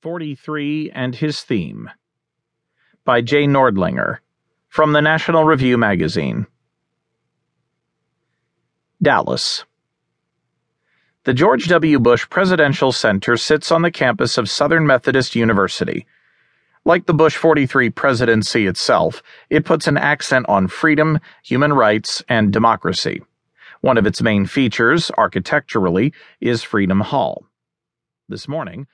43 0.00 0.90
and 0.94 1.14
His 1.14 1.42
Theme 1.42 1.90
by 3.04 3.20
Jay 3.20 3.46
Nordlinger 3.46 4.18
from 4.68 4.92
the 4.92 5.02
National 5.02 5.44
Review 5.44 5.76
Magazine. 5.76 6.46
Dallas. 9.02 9.64
The 11.24 11.34
George 11.34 11.66
W. 11.66 11.98
Bush 11.98 12.26
Presidential 12.30 12.92
Center 12.92 13.36
sits 13.36 13.70
on 13.70 13.82
the 13.82 13.90
campus 13.90 14.38
of 14.38 14.48
Southern 14.48 14.86
Methodist 14.86 15.36
University. 15.36 16.06
Like 16.86 17.04
the 17.04 17.12
Bush 17.12 17.36
43 17.36 17.90
presidency 17.90 18.66
itself, 18.66 19.22
it 19.50 19.66
puts 19.66 19.86
an 19.86 19.98
accent 19.98 20.46
on 20.48 20.68
freedom, 20.68 21.18
human 21.44 21.74
rights, 21.74 22.22
and 22.26 22.50
democracy. 22.50 23.20
One 23.82 23.98
of 23.98 24.06
its 24.06 24.22
main 24.22 24.46
features, 24.46 25.10
architecturally, 25.18 26.14
is 26.40 26.62
Freedom 26.62 27.00
Hall. 27.00 27.44
This 28.30 28.48
morning, 28.48 28.86